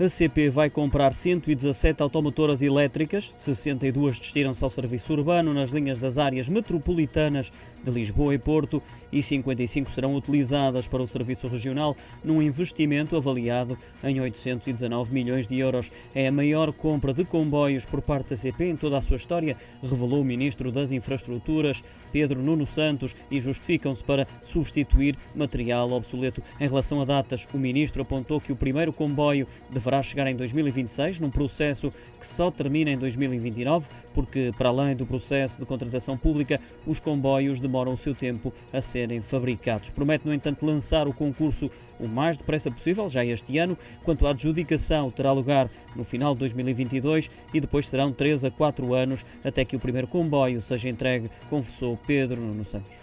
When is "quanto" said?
44.04-44.26